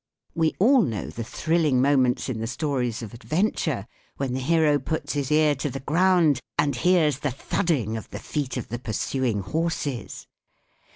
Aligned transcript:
We 0.33 0.55
all 0.57 0.81
know 0.81 1.09
the 1.11 1.23
thrilling 1.23 1.79
moments 1.79 2.27
in 2.27 2.39
the 2.39 2.47
stories 2.47 3.03
of 3.03 3.13
adventure 3.13 3.85
when 4.17 4.33
the 4.33 4.39
hero 4.39 4.79
puts 4.79 5.13
his 5.13 5.31
ear 5.31 5.53
to 5.57 5.69
the 5.69 5.79
ground 5.79 6.39
and 6.57 6.75
hears 6.75 7.19
the 7.19 7.29
thudding 7.29 7.95
of 7.97 8.09
the 8.09 8.17
feet 8.17 8.57
of 8.57 8.69
the 8.69 8.79
pursuing 8.79 9.41
horses. 9.41 10.25